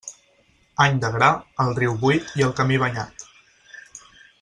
[0.85, 1.27] Any de gra,
[1.65, 3.31] el riu buit i el camí banyat.